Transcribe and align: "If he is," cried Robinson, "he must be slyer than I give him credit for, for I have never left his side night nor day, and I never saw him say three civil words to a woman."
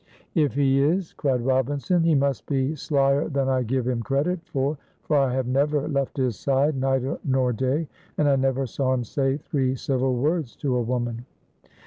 "If 0.33 0.55
he 0.55 0.81
is," 0.81 1.13
cried 1.13 1.41
Robinson, 1.45 2.01
"he 2.01 2.15
must 2.15 2.47
be 2.47 2.73
slyer 2.75 3.29
than 3.29 3.47
I 3.47 3.61
give 3.61 3.87
him 3.87 4.01
credit 4.01 4.39
for, 4.47 4.79
for 5.03 5.15
I 5.15 5.31
have 5.35 5.45
never 5.45 5.87
left 5.87 6.17
his 6.17 6.35
side 6.39 6.75
night 6.75 7.03
nor 7.23 7.53
day, 7.53 7.87
and 8.17 8.27
I 8.27 8.35
never 8.35 8.65
saw 8.65 8.95
him 8.95 9.03
say 9.03 9.37
three 9.37 9.75
civil 9.75 10.15
words 10.15 10.55
to 10.55 10.75
a 10.75 10.81
woman." 10.81 11.27